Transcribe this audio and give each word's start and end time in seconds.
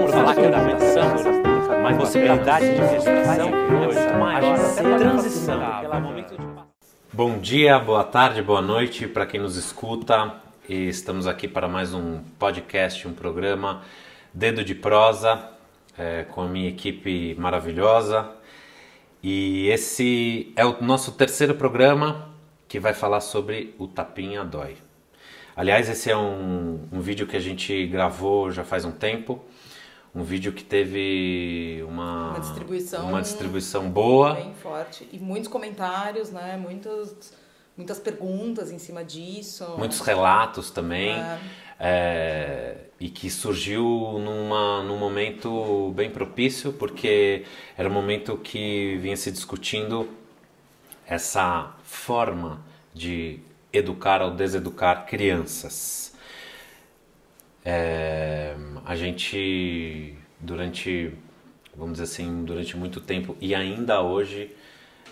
vamos 0.00 0.12
falar 0.12 0.34
que 0.34 0.40
é 0.40 0.50
da 0.50 0.58
meditação, 0.62 1.82
mas 1.82 1.96
possibilidade 1.96 2.74
de 2.74 2.80
meditação 2.80 3.48
é 3.48 3.70
muito 3.70 4.18
maior, 4.18 4.54
até 4.54 4.98
transição. 4.98 5.60
Bom 7.12 7.38
dia, 7.38 7.78
boa 7.78 8.04
tarde, 8.04 8.40
boa 8.40 8.62
noite 8.62 9.06
para 9.06 9.26
quem 9.26 9.40
nos 9.40 9.56
escuta. 9.56 10.36
E 10.66 10.88
estamos 10.88 11.26
aqui 11.26 11.46
para 11.46 11.68
mais 11.68 11.92
um 11.92 12.20
podcast, 12.38 13.06
um 13.06 13.12
programa 13.12 13.82
Dedo 14.32 14.64
de 14.64 14.74
Prosa, 14.74 15.50
é, 15.98 16.24
com 16.24 16.42
a 16.42 16.48
minha 16.48 16.70
equipe 16.70 17.34
maravilhosa. 17.38 18.30
E 19.22 19.68
esse 19.68 20.50
é 20.56 20.64
o 20.64 20.80
nosso 20.80 21.12
terceiro 21.12 21.54
programa 21.54 22.30
que 22.66 22.80
vai 22.80 22.94
falar 22.94 23.20
sobre 23.20 23.74
o 23.78 23.86
Tapinha 23.86 24.44
Dói. 24.44 24.76
Aliás, 25.54 25.90
esse 25.90 26.10
é 26.10 26.16
um, 26.16 26.88
um 26.90 27.00
vídeo 27.00 27.26
que 27.26 27.36
a 27.36 27.40
gente 27.40 27.86
gravou 27.86 28.50
já 28.50 28.64
faz 28.64 28.86
um 28.86 28.92
tempo. 28.92 29.44
Um 30.14 30.22
vídeo 30.24 30.52
que 30.52 30.64
teve 30.64 31.84
uma, 31.86 32.30
Uma 32.30 32.40
distribuição 32.40 33.08
uma 33.08 33.22
distribuição 33.22 33.88
boa. 33.88 34.34
bem 34.34 34.52
forte 34.54 35.08
e 35.12 35.18
muitos 35.18 35.48
comentários, 35.48 36.30
né? 36.30 36.56
Muitos, 36.56 37.32
muitas 37.76 37.98
perguntas 38.00 38.72
em 38.72 38.78
cima 38.78 39.04
disso. 39.04 39.64
muitos 39.78 40.00
relatos 40.00 40.70
também. 40.70 41.12
É. 41.12 41.38
é, 41.78 42.76
e 42.98 43.08
que 43.08 43.30
surgiu 43.30 44.18
numa, 44.18 44.82
num 44.82 44.98
momento 44.98 45.90
bem 45.94 46.10
propício, 46.10 46.72
porque 46.72 47.44
era 47.78 47.88
um 47.88 47.92
momento 47.92 48.36
que 48.36 48.98
vinha 48.98 49.16
se 49.16 49.30
discutindo 49.30 50.08
essa 51.06 51.74
forma 51.82 52.60
de 52.92 53.40
educar 53.72 54.20
ou 54.22 54.32
deseducar 54.32 55.06
crianças. 55.06 56.09
É, 57.64 58.54
a 58.84 58.96
gente, 58.96 60.14
durante, 60.38 61.12
vamos 61.76 61.92
dizer 61.98 62.04
assim, 62.04 62.44
durante 62.44 62.76
muito 62.76 63.00
tempo 63.00 63.36
e 63.40 63.54
ainda 63.54 64.00
hoje, 64.02 64.54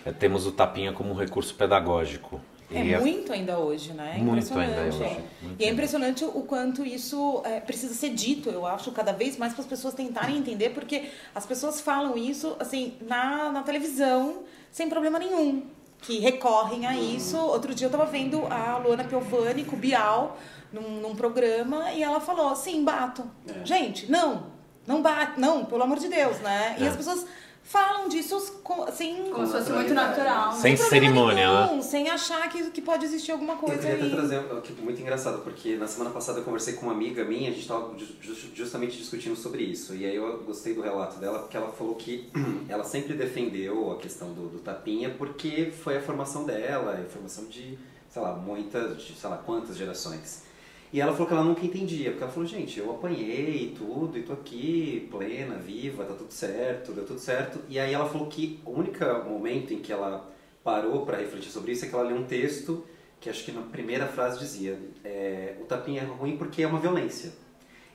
é, 0.05 0.11
temos 0.11 0.45
o 0.47 0.51
tapinha 0.51 0.91
como 0.91 1.11
um 1.11 1.15
recurso 1.15 1.53
pedagógico. 1.55 2.41
É 2.71 2.83
E 2.85 2.93
a- 2.95 2.99
muito 3.01 3.33
ainda 3.33 3.57
hoje, 3.57 3.93
né? 3.93 4.15
É 4.17 4.21
Muito 4.21 4.57
ainda 4.59 4.81
hoje, 4.81 4.97
muito 5.41 5.59
e 5.59 5.63
é 5.63 5.65
ainda. 5.65 5.73
impressionante 5.73 6.23
o 6.23 6.41
quanto 6.43 6.85
isso 6.85 7.41
é, 7.43 7.59
precisa 7.59 7.95
ser 7.95 8.09
dito, 8.09 8.49
eu 8.49 8.63
acho, 8.65 8.91
cada 8.91 9.11
vez 9.11 9.37
mais 9.37 9.53
para 9.53 9.61
as 9.63 9.67
pessoas 9.67 9.95
tentarem 9.95 10.37
entender, 10.37 10.69
porque 10.69 11.05
as 11.33 11.47
pessoas 11.47 11.81
falam 11.81 12.15
isso 12.15 12.55
assim 12.59 12.93
na, 13.01 13.51
na 13.51 13.63
televisão 13.63 14.43
sem 14.71 14.87
problema 14.87 15.17
nenhum. 15.17 15.63
Que 16.01 16.19
recorrem 16.19 16.85
a 16.85 16.95
isso. 16.95 17.35
Outro 17.37 17.75
dia 17.75 17.87
eu 17.87 17.91
estava 17.91 18.05
vendo 18.09 18.45
a 18.49 18.77
Luana 18.77 19.03
Piovani 19.03 19.65
com 19.65 19.75
o 19.75 19.79
Bial 19.79 20.37
num, 20.71 21.01
num 21.01 21.15
programa 21.15 21.91
e 21.91 22.03
ela 22.03 22.19
falou: 22.19 22.55
sim, 22.55 22.83
bato. 22.83 23.23
Gente, 23.63 24.09
não, 24.11 24.47
não 24.87 25.01
bate, 25.01 25.39
não, 25.39 25.65
pelo 25.65 25.83
amor 25.83 25.99
de 25.99 26.07
Deus, 26.07 26.37
né? 26.39 26.75
E 26.79 26.83
É. 26.83 26.87
as 26.87 26.95
pessoas 26.95 27.25
falam 27.61 28.07
disso 28.09 28.39
sem. 28.93 29.29
Como 29.31 29.45
se 29.45 29.51
fosse 29.53 29.71
muito 29.71 29.93
natural. 29.93 30.51
Sem 30.53 30.75
problema 30.75 30.89
cerimônia, 30.89 31.51
né? 31.51 31.67
nenhum, 31.67 31.81
Sem 31.83 32.09
achar 32.09 32.49
que, 32.49 32.71
que 32.71 32.81
pode 32.81 33.05
existir 33.05 33.31
alguma 33.31 33.53
Eu 33.53 33.57
coisa 33.59 33.77
queria 33.77 33.95
até 33.95 34.03
aí. 34.05 34.11
trazer 34.11 34.43
que 34.61 34.73
muito 34.81 34.99
engraçado, 35.01 35.43
porque 35.43 35.75
na 35.75 35.85
semana 35.85 36.09
passada 36.09 36.39
eu 36.39 36.43
conversei 36.43 36.73
com 36.73 36.87
uma 36.87 36.93
amiga 36.93 37.23
minha, 37.25 37.49
a 37.49 37.51
gente 37.51 37.61
estava 37.61 37.93
justamente 38.55 38.97
discutindo 38.97 39.35
sobre 39.35 39.63
isso. 39.63 39.93
E 39.93 40.05
aí 40.05 40.15
eu 40.15 40.39
gostei 40.43 40.73
do 40.73 40.81
relato 40.81 41.19
dela, 41.19 41.39
porque 41.39 41.57
ela 41.57 41.71
falou 41.71 41.93
que 41.95 42.29
ela 42.67 42.83
sempre 42.83 43.13
defendeu 43.13 43.91
a 43.91 43.97
questão 43.97 44.33
do, 44.33 44.47
do 44.49 44.59
tapinha, 44.59 45.09
porque 45.11 45.71
foi 45.71 45.97
a 45.97 46.01
formação 46.01 46.45
dela, 46.45 46.93
a 46.99 47.09
formação 47.09 47.45
de, 47.45 47.77
sei 48.09 48.21
lá, 48.21 48.33
muitas, 48.33 48.99
de, 49.03 49.13
sei 49.13 49.29
lá, 49.29 49.37
quantas 49.37 49.77
gerações. 49.77 50.43
E 50.91 50.99
ela 50.99 51.11
falou 51.11 51.27
que 51.27 51.33
ela 51.33 51.43
nunca 51.43 51.63
entendia, 51.63 52.09
porque 52.09 52.23
ela 52.23 52.31
falou, 52.31 52.47
gente, 52.47 52.79
eu 52.79 52.89
apanhei 52.89 53.75
tudo, 53.77 54.17
e 54.17 54.23
tô 54.23 54.33
aqui, 54.33 55.07
plena, 55.11 55.55
viva, 55.55 56.03
tá 56.03 56.13
tudo 56.13 56.31
certo, 56.31 56.93
deu 56.93 57.05
tudo 57.05 57.19
certo. 57.19 57.59
E 57.69 57.79
aí 57.79 57.93
ela 57.93 58.09
falou 58.09 58.27
que 58.27 58.59
o 58.65 58.71
único 58.71 59.03
momento 59.29 59.71
em 59.73 59.79
que 59.79 59.93
ela 59.93 60.31
parou 60.63 61.05
para 61.05 61.17
refletir 61.17 61.51
sobre 61.51 61.73
isso 61.73 61.85
é 61.85 61.87
que 61.87 61.93
ela 61.93 62.03
leu 62.03 62.17
um 62.17 62.25
texto 62.25 62.83
que 63.19 63.29
acho 63.29 63.43
que 63.43 63.51
na 63.51 63.61
primeira 63.61 64.07
frase 64.07 64.39
dizia 64.39 64.79
é, 65.03 65.55
o 65.61 65.65
tapinha 65.65 66.01
é 66.01 66.05
ruim 66.05 66.37
porque 66.37 66.63
é 66.63 66.67
uma 66.67 66.79
violência. 66.79 67.33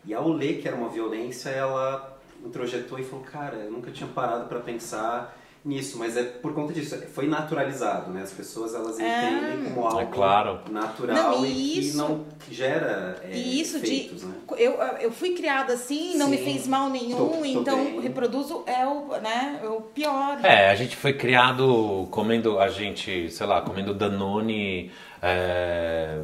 E 0.04 0.12
ao 0.12 0.28
ler 0.28 0.60
que 0.60 0.68
era 0.68 0.76
uma 0.76 0.88
violência, 0.88 1.48
ela 1.48 2.20
introjetou 2.44 2.98
e 2.98 3.04
falou, 3.04 3.24
cara, 3.24 3.56
eu 3.56 3.70
nunca 3.70 3.90
tinha 3.90 4.08
parado 4.08 4.48
para 4.48 4.60
pensar 4.60 5.40
nisso, 5.64 5.96
mas 5.98 6.14
é 6.16 6.22
por 6.22 6.52
conta 6.52 6.74
disso, 6.74 6.94
foi 7.14 7.26
naturalizado, 7.26 8.10
né? 8.10 8.20
As 8.22 8.32
pessoas 8.32 8.74
elas 8.74 9.00
É. 9.00 9.30
entendem 9.30 9.72
como 9.72 9.86
algo 9.86 10.00
É 10.00 10.04
claro. 10.06 10.60
natural 10.70 11.16
Não, 11.38 11.46
e, 11.46 11.48
e 11.50 11.72
que 11.72 11.80
isso- 11.80 11.96
não 11.96 12.24
gera 12.50 13.16
é, 13.24 13.34
E 13.34 13.60
isso 13.60 13.78
efeitos, 13.78 14.20
de. 14.20 14.26
né? 14.26 14.34
Eu, 14.58 14.72
eu 15.00 15.10
fui 15.10 15.30
criada 15.34 15.72
assim, 15.72 16.16
não 16.18 16.28
me 16.28 16.36
Sim. 16.36 16.44
fez 16.44 16.66
mal 16.66 16.90
nenhum, 16.90 17.16
Tô- 17.16 17.26
tô 17.38 17.44
então 17.46 17.82
bem. 17.84 18.00
reproduzo 18.00 18.62
é 18.66 18.86
o, 18.86 19.06
né, 19.22 19.60
é 19.64 19.66
o 19.68 19.80
pior. 19.80 20.38
É, 20.44 20.68
a 20.68 20.74
gente 20.74 20.96
foi 20.96 21.14
criado 21.14 22.06
comendo, 22.10 22.58
a 22.58 22.68
gente, 22.68 23.30
sei 23.30 23.46
lá, 23.46 23.62
comendo 23.62 23.94
Danone, 23.94 24.90
é, 25.22 26.20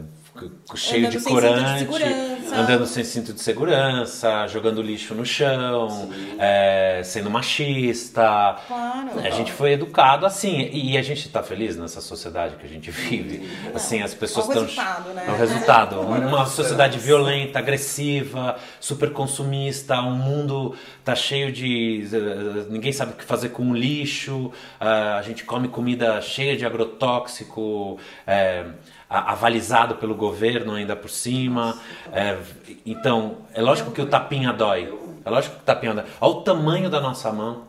cheio 0.74 1.06
Andando 1.06 1.12
de 1.12 1.18
de 1.18 1.24
corante, 1.24 1.78
segurança. 1.80 2.56
andando 2.56 2.86
sem 2.86 3.04
cinto 3.04 3.32
de 3.32 3.40
segurança, 3.40 4.46
jogando 4.48 4.80
lixo 4.82 5.14
no 5.14 5.24
chão, 5.24 6.10
é, 6.38 7.00
sendo 7.04 7.30
machista. 7.30 8.56
Claro. 8.66 9.20
A 9.22 9.30
gente 9.30 9.52
foi 9.52 9.72
educado 9.72 10.26
assim, 10.26 10.68
e 10.72 10.96
a 10.96 11.02
gente 11.02 11.26
está 11.26 11.42
feliz 11.42 11.76
nessa 11.76 12.00
sociedade 12.00 12.56
que 12.56 12.66
a 12.66 12.68
gente 12.68 12.90
vive. 12.90 13.48
Assim, 13.74 14.02
as 14.02 14.14
pessoas 14.14 14.46
É 14.46 14.48
o 14.48 14.64
estão. 14.64 14.84
resultado, 14.84 15.10
né? 15.14 15.24
É 15.26 15.30
o 15.30 15.36
resultado. 15.36 16.00
Uma 16.30 16.46
sociedade 16.46 16.98
violenta, 16.98 17.58
agressiva, 17.58 18.56
super 18.80 19.12
consumista, 19.12 20.00
um 20.00 20.14
mundo 20.14 20.74
tá 21.04 21.14
cheio 21.14 21.50
de. 21.52 22.06
eh, 22.12 22.66
ninguém 22.70 22.92
sabe 22.92 23.12
o 23.12 23.14
que 23.16 23.24
fazer 23.24 23.50
com 23.50 23.70
o 23.70 23.74
lixo, 23.74 24.52
ah, 24.78 25.16
a 25.18 25.22
gente 25.22 25.44
come 25.44 25.68
comida 25.68 26.20
cheia 26.20 26.56
de 26.56 26.64
agrotóxico. 26.66 27.98
a- 28.26 28.99
avalizado 29.10 29.96
pelo 29.96 30.14
governo 30.14 30.74
ainda 30.74 30.94
por 30.94 31.10
cima. 31.10 31.76
É, 32.12 32.38
então, 32.86 33.38
é 33.52 33.60
lógico 33.60 33.90
que 33.90 34.00
o 34.00 34.06
tapinha 34.06 34.52
dói. 34.52 34.96
É 35.24 35.28
lógico 35.28 35.56
que 35.56 35.62
o 35.62 35.64
tapinha 35.64 35.92
dói. 35.94 36.04
Olha 36.20 36.32
o 36.32 36.40
tamanho 36.42 36.88
da 36.88 37.00
nossa 37.00 37.32
mão. 37.32 37.68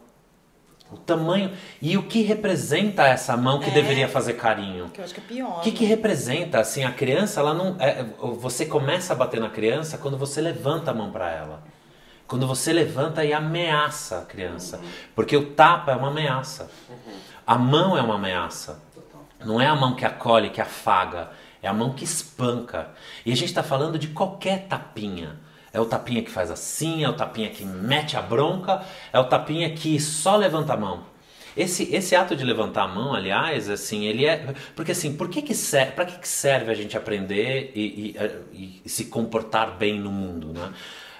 O 0.92 0.98
tamanho. 0.98 1.52
E 1.82 1.98
o 1.98 2.04
que 2.04 2.22
representa 2.22 3.08
essa 3.08 3.36
mão 3.36 3.60
que 3.60 3.70
É. 3.70 3.74
deveria 3.74 4.08
fazer 4.08 4.34
carinho? 4.34 4.90
Que 4.90 5.00
eu 5.00 5.06
acho 5.06 5.14
que 5.14 5.22
é 5.22 5.24
pior. 5.24 5.58
O 5.58 5.62
que, 5.62 5.72
que 5.72 5.86
representa? 5.86 6.60
Assim, 6.60 6.84
a 6.84 6.92
criança, 6.92 7.40
ela 7.40 7.54
não. 7.54 7.76
é, 7.80 8.06
você 8.40 8.66
começa 8.66 9.14
a 9.14 9.16
bater 9.16 9.40
na 9.40 9.50
criança 9.50 9.98
quando 9.98 10.18
você 10.18 10.42
levanta 10.42 10.92
a 10.92 10.94
mão 10.94 11.10
para 11.12 11.30
ela. 11.32 11.64
Quando 12.28 12.46
você 12.46 12.72
levanta 12.72 13.26
e 13.26 13.34
ameaça 13.34 14.20
a 14.20 14.26
criança. 14.26 14.80
Porque 15.16 15.36
o 15.36 15.48
tapa 15.48 15.92
é 15.92 15.96
uma 15.96 16.10
ameaça. 16.10 16.70
A 17.48 17.58
mão 17.58 17.98
é 17.98 18.02
uma 18.02 18.16
ameaça. 18.16 18.82
Não 19.46 19.60
é 19.62 19.68
a 19.68 19.76
mão 19.76 19.96
que 19.96 20.06
acolhe, 20.06 20.50
que 20.50 20.62
afaga. 20.62 21.30
É 21.62 21.68
a 21.68 21.74
mão 21.74 21.94
que 21.94 22.04
espanca. 22.04 22.90
E 23.26 23.32
a 23.32 23.36
gente 23.36 23.50
está 23.50 23.62
falando 23.64 24.00
de 24.00 24.08
qualquer 24.10 24.68
tapinha. 24.68 25.36
É 25.74 25.80
o 25.80 25.86
tapinha 25.86 26.22
que 26.22 26.30
faz 26.32 26.52
assim, 26.52 27.04
é 27.04 27.10
o 27.10 27.14
tapinha 27.14 27.50
que 27.50 27.64
mete 27.64 28.18
a 28.18 28.22
bronca, 28.22 28.84
é 29.14 29.18
o 29.20 29.24
tapinha 29.24 29.70
que 29.74 30.00
só 30.02 30.36
levanta 30.36 30.74
a 30.74 30.78
mão. 30.78 31.06
Esse, 31.56 31.94
esse 31.96 32.16
ato 32.16 32.36
de 32.36 32.44
levantar 32.44 32.84
a 32.84 32.88
mão, 32.88 33.14
aliás, 33.14 33.70
assim, 33.70 34.06
ele 34.06 34.26
é. 34.26 34.54
Porque 34.76 34.92
assim, 34.94 35.16
por 35.16 35.30
que 35.30 35.42
que 35.42 35.54
serve, 35.54 35.92
pra 35.94 36.06
que, 36.06 36.18
que 36.20 36.28
serve 36.28 36.72
a 36.72 36.74
gente 36.74 36.98
aprender 36.98 37.72
e, 37.76 38.16
e- 38.18 38.82
e 38.86 38.90
se 38.90 39.06
comportar 39.06 39.78
bem 39.78 40.00
no 40.00 40.12
mundo, 40.12 40.54
né? 40.54 40.74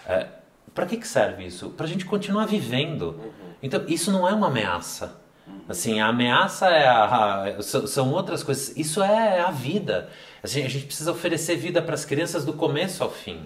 É, 0.08 0.28
para 0.74 0.86
que, 0.86 0.98
que 0.98 1.08
serve 1.08 1.46
isso? 1.46 1.70
Pra 1.72 1.86
gente 1.86 2.06
continuar 2.06 2.46
vivendo. 2.46 3.20
Então, 3.62 3.84
isso 3.88 4.12
não 4.12 4.28
é 4.28 4.34
uma 4.34 4.48
ameaça. 4.48 5.20
Assim, 5.68 6.00
a 6.02 6.08
ameaça 6.08 6.68
é 6.68 6.88
a, 6.88 7.56
a- 7.58 7.62
são, 7.62 8.12
outras 8.12 8.44
coisas. 8.44 8.76
Isso 8.76 9.02
é 9.02 9.40
a 9.40 9.52
vida. 9.52 10.10
Assim, 10.44 10.64
a 10.64 10.70
gente 10.70 10.86
precisa 10.86 11.12
oferecer 11.12 11.56
vida 11.56 11.82
para 11.82 11.94
as 11.94 12.04
crianças 12.04 12.44
do 12.44 12.54
começo 12.54 13.04
ao 13.04 13.10
fim. 13.12 13.40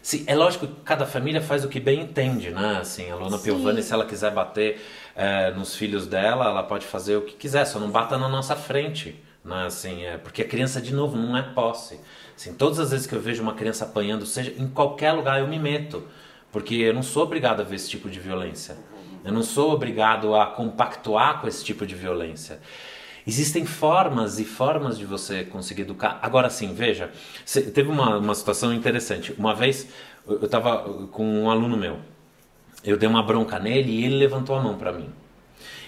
Sim, 0.00 0.22
é 0.28 0.36
lógico 0.36 0.66
que 0.68 0.74
cada 0.84 1.04
família 1.04 1.40
faz 1.40 1.64
o 1.64 1.68
que 1.68 1.80
bem 1.80 2.00
entende, 2.02 2.50
né? 2.50 2.78
Assim, 2.80 3.10
a 3.10 3.16
Luna 3.16 3.38
Sim. 3.38 3.44
Piovani, 3.44 3.82
se 3.82 3.92
ela 3.92 4.04
quiser 4.04 4.30
bater 4.32 4.80
eh, 5.16 5.50
nos 5.56 5.74
filhos 5.74 6.06
dela, 6.06 6.44
ela 6.46 6.62
pode 6.62 6.86
fazer 6.86 7.16
o 7.16 7.22
que 7.22 7.34
quiser, 7.34 7.64
só 7.64 7.80
não 7.80 7.90
bata 7.90 8.16
na 8.16 8.28
nossa 8.28 8.54
frente, 8.54 9.20
né? 9.44 9.64
Assim, 9.66 10.04
é, 10.04 10.16
porque 10.16 10.42
a 10.42 10.44
criança, 10.46 10.80
de 10.80 10.94
novo, 10.94 11.16
não 11.16 11.36
é 11.36 11.42
posse. 11.42 11.98
Assim, 12.36 12.54
todas 12.54 12.78
as 12.78 12.92
vezes 12.92 13.06
que 13.06 13.14
eu 13.16 13.20
vejo 13.20 13.42
uma 13.42 13.54
criança 13.54 13.84
apanhando, 13.84 14.24
seja 14.26 14.54
em 14.56 14.68
qualquer 14.68 15.10
lugar, 15.12 15.40
eu 15.40 15.48
me 15.48 15.58
meto. 15.58 16.06
Porque 16.52 16.74
eu 16.76 16.94
não 16.94 17.02
sou 17.02 17.24
obrigado 17.24 17.60
a 17.60 17.64
ver 17.64 17.74
esse 17.74 17.90
tipo 17.90 18.08
de 18.08 18.20
violência. 18.20 18.76
Eu 19.26 19.32
não 19.32 19.42
sou 19.42 19.72
obrigado 19.72 20.36
a 20.36 20.46
compactuar 20.46 21.40
com 21.40 21.48
esse 21.48 21.64
tipo 21.64 21.84
de 21.84 21.96
violência. 21.96 22.60
Existem 23.26 23.66
formas 23.66 24.38
e 24.38 24.44
formas 24.44 24.96
de 24.96 25.04
você 25.04 25.42
conseguir 25.42 25.82
educar. 25.82 26.20
Agora 26.22 26.48
sim, 26.48 26.72
veja, 26.72 27.10
teve 27.74 27.90
uma, 27.90 28.18
uma 28.18 28.34
situação 28.36 28.72
interessante. 28.72 29.34
Uma 29.36 29.52
vez 29.52 29.88
eu 30.28 30.44
estava 30.44 30.78
com 31.08 31.42
um 31.42 31.50
aluno 31.50 31.76
meu, 31.76 31.98
eu 32.84 32.96
dei 32.96 33.08
uma 33.08 33.20
bronca 33.20 33.58
nele 33.58 33.90
e 33.90 34.04
ele 34.04 34.14
levantou 34.14 34.54
a 34.54 34.62
mão 34.62 34.78
para 34.78 34.92
mim. 34.92 35.08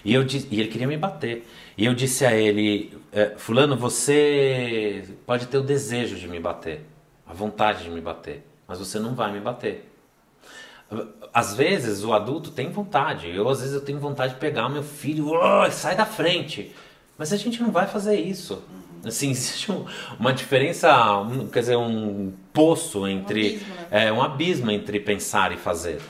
E, 0.05 0.13
eu, 0.15 0.27
e 0.51 0.59
ele 0.59 0.69
queria 0.69 0.89
me 0.89 0.97
bater. 0.97 1.47
E 1.77 1.85
eu 1.85 1.95
disse 1.95 2.27
a 2.27 2.35
ele: 2.35 2.99
eh, 3.13 3.35
Fulano, 3.37 3.77
você 3.77 5.05
pode 5.25 5.47
ter 5.47 5.59
o 5.59 5.63
desejo 5.63 6.17
de 6.17 6.27
me 6.27 6.41
bater, 6.41 6.85
a 7.25 7.33
vontade 7.33 7.85
de 7.85 7.91
me 7.91 8.01
bater, 8.01 8.45
mas 8.67 8.81
você 8.81 8.99
não 8.99 9.15
vai 9.15 9.33
me 9.33 9.39
bater. 9.39 9.89
Às 11.33 11.55
vezes 11.55 12.03
o 12.03 12.13
adulto 12.13 12.51
tem 12.51 12.71
vontade. 12.71 13.29
Eu, 13.29 13.49
às 13.49 13.61
vezes, 13.61 13.75
eu 13.75 13.81
tenho 13.81 13.99
vontade 13.99 14.35
de 14.35 14.41
pegar 14.41 14.67
o 14.67 14.71
meu 14.71 14.83
filho, 14.83 15.33
oh, 15.33 15.71
sai 15.71 15.95
da 15.95 16.07
frente. 16.07 16.75
Mas 17.17 17.33
a 17.33 17.37
gente 17.37 17.61
não 17.61 17.71
vai 17.71 17.87
fazer 17.87 18.19
isso. 18.19 18.63
Assim, 19.05 19.31
existe 19.33 19.71
um, 19.71 19.85
uma 20.19 20.33
diferença, 20.33 21.19
um, 21.19 21.49
quer 21.49 21.61
dizer, 21.61 21.77
um 21.77 22.33
poço 22.53 23.07
entre. 23.07 23.41
Um 23.41 23.53
abismo, 23.53 23.75
né? 23.75 23.87
é, 23.91 24.13
um 24.13 24.23
abismo 24.23 24.71
entre 24.71 25.01
pensar 25.01 25.53
e 25.53 25.57
fazer. 25.57 26.01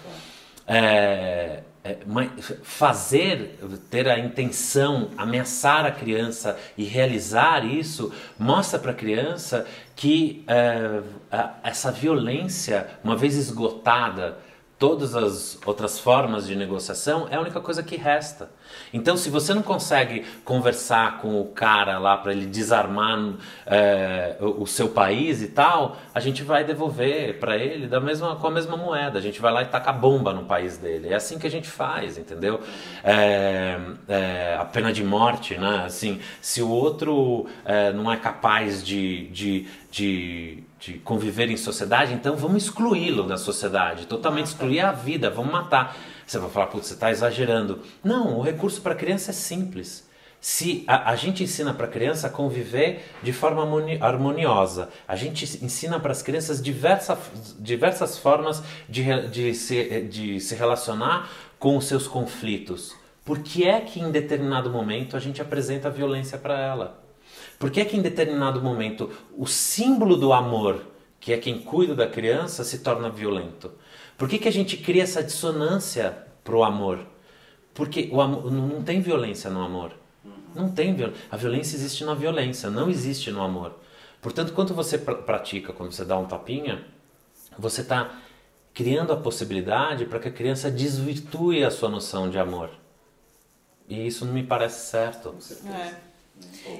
É, 0.66 1.62
é, 1.82 1.98
mas 2.06 2.30
fazer, 2.62 3.58
ter 3.90 4.08
a 4.08 4.18
intenção, 4.18 5.10
ameaçar 5.16 5.86
a 5.86 5.90
criança 5.90 6.58
e 6.76 6.84
realizar 6.84 7.64
isso, 7.64 8.12
mostra 8.38 8.78
para 8.78 8.90
a 8.90 8.94
criança 8.94 9.66
que 9.96 10.44
é, 10.46 11.00
essa 11.62 11.90
violência, 11.90 12.86
uma 13.02 13.16
vez 13.16 13.36
esgotada, 13.36 14.36
todas 14.78 15.16
as 15.16 15.58
outras 15.66 15.98
formas 15.98 16.46
de 16.46 16.54
negociação, 16.54 17.26
é 17.30 17.36
a 17.36 17.40
única 17.40 17.60
coisa 17.60 17.82
que 17.82 17.96
resta. 17.96 18.48
Então, 18.92 19.16
se 19.16 19.28
você 19.28 19.52
não 19.52 19.62
consegue 19.62 20.24
conversar 20.44 21.18
com 21.18 21.40
o 21.40 21.46
cara 21.46 21.98
lá 21.98 22.16
para 22.16 22.32
ele 22.32 22.46
desarmar 22.46 23.34
é, 23.66 24.36
o 24.40 24.66
seu 24.66 24.88
país 24.88 25.42
e 25.42 25.48
tal, 25.48 25.96
a 26.14 26.20
gente 26.20 26.44
vai 26.44 26.62
devolver 26.62 27.38
para 27.40 27.56
ele 27.56 27.88
da 27.88 27.98
mesma, 27.98 28.36
com 28.36 28.46
a 28.46 28.50
mesma 28.50 28.76
moeda. 28.76 29.18
A 29.18 29.22
gente 29.22 29.40
vai 29.40 29.52
lá 29.52 29.62
e 29.62 29.66
taca 29.66 29.92
bomba 29.92 30.32
no 30.32 30.44
país 30.44 30.76
dele. 30.78 31.08
É 31.08 31.14
assim 31.14 31.38
que 31.38 31.46
a 31.46 31.50
gente 31.50 31.68
faz, 31.68 32.16
entendeu? 32.16 32.60
É, 33.02 33.78
é, 34.08 34.56
a 34.60 34.64
pena 34.64 34.92
de 34.92 35.02
morte, 35.02 35.58
né? 35.58 35.84
Assim, 35.86 36.20
se 36.40 36.62
o 36.62 36.70
outro 36.70 37.46
não 37.94 38.10
é 38.12 38.16
capaz 38.16 38.84
de, 38.84 39.26
de, 39.28 39.66
de, 39.90 40.62
de 40.78 40.94
conviver 40.98 41.50
em 41.50 41.56
sociedade, 41.56 42.14
então 42.14 42.36
vamos 42.36 42.64
excluí-lo 42.64 43.24
da 43.24 43.36
sociedade, 43.36 44.06
totalmente 44.06 44.46
excluir 44.46 44.80
a 44.80 44.92
vida, 44.92 45.28
vamos 45.28 45.52
matar. 45.52 45.96
Você 46.26 46.38
vai 46.38 46.50
falar, 46.50 46.66
putz, 46.66 46.86
você 46.86 46.94
está 46.94 47.10
exagerando. 47.10 47.80
Não, 48.04 48.38
o 48.38 48.42
recurso 48.42 48.80
para 48.80 48.92
a 48.92 48.96
criança 48.96 49.30
é 49.30 49.34
simples. 49.34 50.06
Se 50.40 50.84
a, 50.86 51.10
a 51.10 51.16
gente 51.16 51.42
ensina 51.42 51.74
para 51.74 51.86
a 51.86 51.90
criança 51.90 52.30
conviver 52.30 53.04
de 53.24 53.32
forma 53.32 53.62
harmoni- 53.62 53.98
harmoniosa, 54.00 54.88
a 55.08 55.16
gente 55.16 55.44
ensina 55.64 55.98
para 55.98 56.12
as 56.12 56.22
crianças 56.22 56.62
diversa, 56.62 57.18
diversas 57.58 58.18
formas 58.18 58.62
de, 58.88 59.04
de, 59.30 59.54
se, 59.54 60.02
de 60.02 60.38
se 60.38 60.54
relacionar 60.54 61.28
com 61.58 61.76
os 61.76 61.86
seus 61.86 62.06
conflitos. 62.06 62.94
Por 63.24 63.40
que 63.40 63.66
é 63.66 63.80
que 63.80 63.98
em 63.98 64.12
determinado 64.12 64.70
momento 64.70 65.16
a 65.16 65.20
gente 65.20 65.42
apresenta 65.42 65.90
violência 65.90 66.38
para 66.38 66.58
ela? 66.58 67.07
Por 67.58 67.70
que 67.70 67.80
é 67.80 67.84
que 67.84 67.96
em 67.96 68.02
determinado 68.02 68.62
momento 68.62 69.10
o 69.36 69.46
símbolo 69.46 70.16
do 70.16 70.32
amor, 70.32 70.82
que 71.20 71.32
é 71.32 71.38
quem 71.38 71.58
cuida 71.60 71.94
da 71.94 72.06
criança, 72.06 72.62
se 72.62 72.78
torna 72.78 73.10
violento? 73.10 73.72
Por 74.16 74.28
que, 74.28 74.38
que 74.38 74.48
a 74.48 74.52
gente 74.52 74.76
cria 74.76 75.02
essa 75.02 75.22
dissonância 75.22 76.16
pro 76.44 76.62
amor? 76.62 77.00
Porque 77.74 78.08
o 78.12 78.20
amor, 78.20 78.50
não 78.50 78.66
não 78.66 78.82
tem 78.82 79.00
violência 79.00 79.50
no 79.50 79.62
amor. 79.62 79.92
Não 80.54 80.70
tem 80.70 80.94
violência. 80.94 81.22
A 81.30 81.36
violência 81.36 81.76
existe 81.76 82.04
na 82.04 82.14
violência, 82.14 82.70
não 82.70 82.88
existe 82.88 83.30
no 83.30 83.42
amor. 83.42 83.74
Portanto, 84.20 84.52
quando 84.52 84.74
você 84.74 84.98
pra- 84.98 85.14
pratica, 85.14 85.72
quando 85.72 85.92
você 85.92 86.04
dá 86.04 86.18
um 86.18 86.24
tapinha, 86.26 86.84
você 87.58 87.82
está 87.82 88.10
criando 88.74 89.12
a 89.12 89.16
possibilidade 89.16 90.04
para 90.06 90.18
que 90.18 90.28
a 90.28 90.32
criança 90.32 90.70
desvirtue 90.70 91.64
a 91.64 91.70
sua 91.70 91.88
noção 91.88 92.28
de 92.30 92.38
amor. 92.38 92.70
E 93.88 94.06
isso 94.06 94.24
não 94.24 94.32
me 94.32 94.42
parece 94.42 94.90
certo. 94.90 95.34
É. 95.66 96.07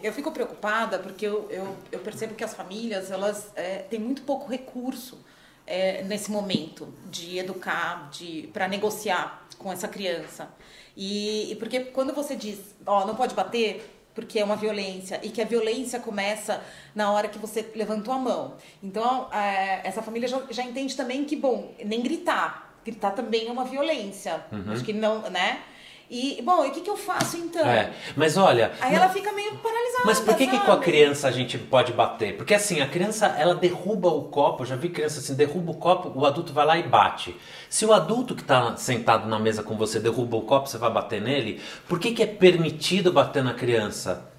Eu 0.02 0.12
fico 0.12 0.30
preocupada 0.30 0.98
porque 0.98 1.26
eu, 1.26 1.48
eu, 1.50 1.76
eu 1.90 1.98
percebo 2.00 2.34
que 2.34 2.44
as 2.44 2.54
famílias 2.54 3.10
elas 3.10 3.50
é, 3.56 3.78
têm 3.78 3.98
muito 3.98 4.22
pouco 4.22 4.50
recurso 4.50 5.18
é, 5.66 6.02
nesse 6.04 6.30
momento 6.30 6.92
de 7.10 7.38
educar, 7.38 8.08
de 8.10 8.48
para 8.52 8.68
negociar 8.68 9.46
com 9.58 9.72
essa 9.72 9.88
criança. 9.88 10.48
E, 10.96 11.52
e 11.52 11.56
porque 11.56 11.80
quando 11.80 12.12
você 12.12 12.34
diz, 12.34 12.58
ó, 12.86 13.06
não 13.06 13.14
pode 13.14 13.34
bater 13.34 13.94
porque 14.14 14.40
é 14.40 14.44
uma 14.44 14.56
violência 14.56 15.20
e 15.22 15.30
que 15.30 15.40
a 15.40 15.44
violência 15.44 16.00
começa 16.00 16.60
na 16.92 17.12
hora 17.12 17.28
que 17.28 17.38
você 17.38 17.70
levantou 17.74 18.12
a 18.12 18.18
mão. 18.18 18.56
Então 18.82 19.28
é, 19.32 19.86
essa 19.86 20.02
família 20.02 20.28
já, 20.28 20.42
já 20.50 20.64
entende 20.64 20.96
também 20.96 21.24
que 21.24 21.36
bom, 21.36 21.72
nem 21.84 22.02
gritar, 22.02 22.74
gritar 22.84 23.12
também 23.12 23.46
é 23.48 23.52
uma 23.52 23.64
violência. 23.64 24.44
Acho 24.72 24.84
que 24.84 24.92
não, 24.92 25.22
né? 25.30 25.62
E 26.10 26.40
bom, 26.42 26.64
e 26.64 26.68
o 26.68 26.72
que, 26.72 26.80
que 26.80 26.88
eu 26.88 26.96
faço 26.96 27.36
então? 27.36 27.66
É, 27.66 27.92
mas 28.16 28.38
olha. 28.38 28.72
Aí 28.80 28.94
ela 28.94 29.10
fica 29.10 29.30
meio 29.30 29.54
paralisada. 29.58 30.04
Mas 30.06 30.18
por 30.18 30.34
que, 30.36 30.46
que 30.46 30.58
com 30.60 30.72
a 30.72 30.78
criança 30.78 31.28
a 31.28 31.30
gente 31.30 31.58
pode 31.58 31.92
bater? 31.92 32.34
Porque 32.36 32.54
assim, 32.54 32.80
a 32.80 32.88
criança 32.88 33.26
ela 33.38 33.54
derruba 33.54 34.08
o 34.08 34.24
copo, 34.24 34.62
eu 34.62 34.66
já 34.66 34.76
vi 34.76 34.88
criança 34.88 35.20
assim, 35.20 35.34
derruba 35.34 35.72
o 35.72 35.74
copo, 35.74 36.10
o 36.18 36.24
adulto 36.24 36.52
vai 36.52 36.64
lá 36.64 36.78
e 36.78 36.82
bate. 36.82 37.36
Se 37.68 37.84
o 37.84 37.92
adulto 37.92 38.34
que 38.34 38.40
está 38.40 38.74
sentado 38.76 39.28
na 39.28 39.38
mesa 39.38 39.62
com 39.62 39.76
você 39.76 40.00
derruba 40.00 40.36
o 40.38 40.42
copo, 40.42 40.66
você 40.66 40.78
vai 40.78 40.90
bater 40.90 41.20
nele, 41.20 41.60
por 41.86 41.98
que, 41.98 42.12
que 42.12 42.22
é 42.22 42.26
permitido 42.26 43.12
bater 43.12 43.44
na 43.44 43.52
criança? 43.52 44.30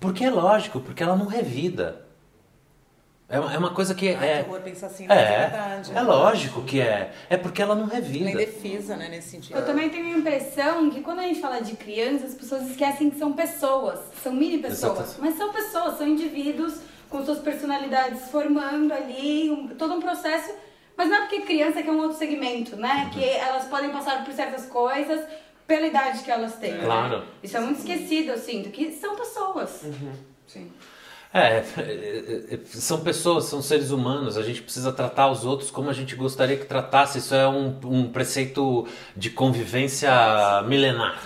Porque 0.00 0.24
é 0.24 0.30
lógico, 0.30 0.80
porque 0.80 1.04
ela 1.04 1.14
não 1.14 1.26
revida. 1.26 2.05
É 3.28 3.40
uma, 3.40 3.52
é 3.54 3.58
uma 3.58 3.70
coisa 3.74 3.92
que 3.92 4.08
Ai, 4.14 4.28
é. 4.38 4.42
que 4.44 4.48
horror 4.48 4.60
pensar 4.62 4.86
assim, 4.86 5.04
é 5.08 5.12
É, 5.12 5.38
verdade. 5.48 5.92
é 5.96 6.00
lógico 6.00 6.62
que 6.62 6.80
é. 6.80 7.12
É 7.28 7.36
porque 7.36 7.60
ela 7.60 7.74
não 7.74 7.84
Ela 7.84 7.94
é 7.94 7.96
revida. 7.96 8.30
indefesa, 8.30 8.96
né, 8.96 9.08
nesse 9.08 9.30
sentido. 9.30 9.56
Eu 9.58 9.66
também 9.66 9.90
tenho 9.90 10.06
a 10.14 10.18
impressão 10.18 10.88
que 10.90 11.00
quando 11.00 11.18
a 11.18 11.22
gente 11.22 11.40
fala 11.40 11.60
de 11.60 11.74
crianças, 11.74 12.30
as 12.30 12.34
pessoas 12.36 12.70
esquecem 12.70 13.10
que 13.10 13.18
são 13.18 13.32
pessoas, 13.32 13.98
são 14.22 14.32
mini 14.32 14.58
pessoas, 14.58 15.00
Exato. 15.00 15.20
mas 15.20 15.36
são 15.36 15.52
pessoas, 15.52 15.98
são 15.98 16.06
indivíduos 16.06 16.78
com 17.10 17.24
suas 17.24 17.38
personalidades 17.40 18.28
formando 18.30 18.92
ali 18.92 19.50
um- 19.50 19.68
todo 19.68 19.94
um 19.94 20.00
processo. 20.00 20.52
Mas 20.96 21.08
não 21.08 21.16
é 21.16 21.20
porque 21.22 21.40
criança 21.42 21.82
que 21.82 21.88
é 21.88 21.92
um 21.92 21.98
outro 21.98 22.16
segmento, 22.16 22.76
né? 22.76 23.10
Que 23.12 23.24
elas 23.28 23.64
podem 23.64 23.90
passar 23.90 24.24
por 24.24 24.32
certas 24.32 24.66
coisas 24.66 25.20
pela 25.66 25.84
idade 25.86 26.22
que 26.22 26.30
elas 26.30 26.54
têm. 26.56 26.72
né? 26.74 26.84
Claro. 26.84 27.24
Isso 27.42 27.56
é 27.56 27.60
muito 27.60 27.78
esquecido, 27.78 28.30
eu 28.30 28.38
sinto, 28.38 28.70
que 28.70 28.92
são 28.92 29.16
pessoas. 29.16 29.82
Sim. 30.46 30.70
É, 31.32 31.58
é, 31.58 32.54
é, 32.54 32.58
são 32.64 33.00
pessoas, 33.00 33.44
são 33.44 33.60
seres 33.60 33.90
humanos, 33.90 34.38
a 34.38 34.42
gente 34.42 34.62
precisa 34.62 34.90
tratar 34.92 35.30
os 35.30 35.44
outros 35.44 35.70
como 35.70 35.90
a 35.90 35.92
gente 35.92 36.14
gostaria 36.14 36.56
que 36.56 36.64
tratasse. 36.64 37.18
Isso 37.18 37.34
é 37.34 37.46
um, 37.48 37.78
um 37.84 38.08
preceito 38.08 38.86
de 39.16 39.30
convivência 39.30 40.10
milenar. 40.66 41.22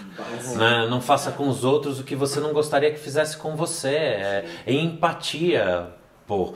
Né? 0.56 0.87
Não 0.88 1.00
faça 1.00 1.31
com 1.31 1.49
os 1.49 1.64
outros 1.64 2.00
o 2.00 2.05
que 2.05 2.17
você 2.17 2.41
não 2.41 2.52
gostaria 2.52 2.91
que 2.91 2.99
fizesse 2.99 3.37
com 3.37 3.55
você. 3.55 3.94
É, 3.94 4.44
é 4.67 4.73
empatia, 4.73 5.88
pô. 6.26 6.55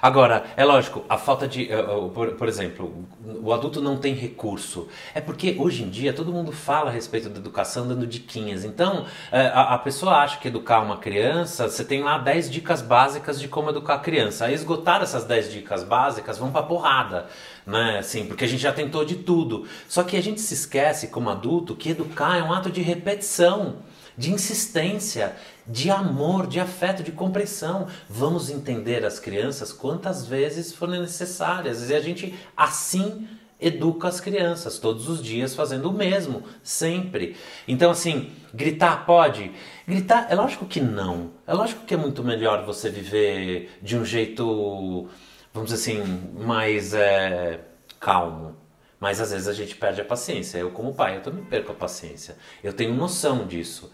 Agora, 0.00 0.44
é 0.56 0.64
lógico, 0.64 1.04
a 1.08 1.16
falta 1.18 1.46
de. 1.48 1.70
eh, 1.70 1.74
eh, 1.78 2.10
Por, 2.14 2.32
por 2.32 2.48
exemplo, 2.48 3.06
o 3.42 3.52
adulto 3.52 3.80
não 3.80 3.96
tem 3.96 4.14
recurso. 4.14 4.88
É 5.14 5.20
porque 5.20 5.56
hoje 5.58 5.82
em 5.82 5.90
dia 5.90 6.12
todo 6.12 6.32
mundo 6.32 6.52
fala 6.52 6.90
a 6.90 6.92
respeito 6.92 7.28
da 7.28 7.38
educação 7.38 7.86
dando 7.88 8.06
diquinhas. 8.06 8.64
Então, 8.64 9.06
eh, 9.32 9.46
a, 9.54 9.74
a 9.74 9.78
pessoa 9.78 10.14
acha 10.16 10.38
que 10.38 10.48
educar 10.48 10.80
uma 10.80 10.98
criança, 10.98 11.68
você 11.68 11.84
tem 11.84 12.02
lá 12.02 12.18
10 12.18 12.50
dicas 12.50 12.82
básicas 12.82 13.40
de 13.40 13.48
como 13.48 13.70
educar 13.70 13.94
a 13.94 13.98
criança. 13.98 14.46
Aí 14.46 14.54
esgotar 14.54 15.02
essas 15.02 15.24
10 15.24 15.50
dicas 15.52 15.82
básicas 15.82 16.38
vão 16.38 16.50
pra 16.50 16.62
porrada. 16.62 17.26
Né? 17.66 17.98
Assim, 17.98 18.26
porque 18.26 18.44
a 18.44 18.48
gente 18.48 18.60
já 18.62 18.72
tentou 18.72 19.04
de 19.04 19.16
tudo. 19.16 19.66
Só 19.88 20.02
que 20.04 20.16
a 20.16 20.22
gente 20.22 20.40
se 20.40 20.54
esquece, 20.54 21.08
como 21.08 21.30
adulto, 21.30 21.74
que 21.74 21.90
educar 21.90 22.36
é 22.38 22.42
um 22.42 22.52
ato 22.52 22.70
de 22.70 22.80
repetição 22.82 23.76
de 24.16 24.32
insistência, 24.32 25.36
de 25.66 25.90
amor, 25.90 26.46
de 26.46 26.60
afeto, 26.60 27.02
de 27.02 27.12
compreensão. 27.12 27.88
Vamos 28.08 28.50
entender 28.50 29.04
as 29.04 29.18
crianças 29.18 29.72
quantas 29.72 30.26
vezes 30.26 30.72
forem 30.72 31.00
necessárias. 31.00 31.90
E 31.90 31.94
a 31.94 32.00
gente 32.00 32.34
assim 32.56 33.28
educa 33.60 34.08
as 34.08 34.20
crianças, 34.20 34.78
todos 34.78 35.08
os 35.08 35.22
dias 35.22 35.54
fazendo 35.54 35.88
o 35.88 35.92
mesmo, 35.92 36.42
sempre. 36.62 37.36
Então, 37.66 37.90
assim, 37.90 38.30
gritar 38.52 39.06
pode? 39.06 39.50
Gritar, 39.86 40.26
é 40.30 40.34
lógico 40.34 40.66
que 40.66 40.80
não. 40.80 41.30
É 41.46 41.54
lógico 41.54 41.84
que 41.86 41.94
é 41.94 41.96
muito 41.96 42.22
melhor 42.22 42.64
você 42.64 42.90
viver 42.90 43.78
de 43.82 43.96
um 43.96 44.04
jeito, 44.04 45.08
vamos 45.52 45.70
dizer 45.70 45.92
assim, 45.92 46.04
mais 46.34 46.92
é, 46.92 47.60
calmo. 47.98 48.56
Mas 49.00 49.20
às 49.20 49.30
vezes 49.30 49.48
a 49.48 49.52
gente 49.52 49.74
perde 49.74 50.00
a 50.00 50.04
paciência. 50.04 50.58
Eu, 50.58 50.70
como 50.70 50.94
pai, 50.94 51.16
eu 51.16 51.22
também 51.22 51.44
perco 51.44 51.72
a 51.72 51.74
paciência. 51.74 52.36
Eu 52.62 52.72
tenho 52.72 52.94
noção 52.94 53.46
disso. 53.46 53.90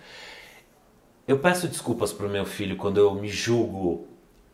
Eu 1.27 1.39
peço 1.39 1.69
desculpas 1.69 2.13
pro 2.13 2.29
meu 2.29 2.45
filho 2.45 2.77
quando 2.77 2.99
eu 2.99 3.15
me 3.15 3.29
julgo 3.29 4.09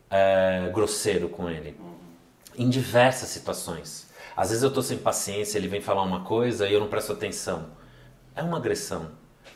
é, 0.09 0.69
grosseiro 0.71 1.27
com 1.27 1.49
ele. 1.49 1.75
Em 2.55 2.69
diversas 2.69 3.29
situações. 3.29 4.07
Às 4.37 4.49
vezes 4.49 4.63
eu 4.63 4.71
tô 4.71 4.81
sem 4.81 4.97
paciência, 4.97 5.57
ele 5.57 5.67
vem 5.67 5.81
falar 5.81 6.03
uma 6.03 6.21
coisa 6.21 6.67
e 6.67 6.73
eu 6.73 6.79
não 6.79 6.87
presto 6.87 7.11
atenção. 7.11 7.71
É 8.35 8.43
uma 8.43 8.57
agressão. 8.57 9.09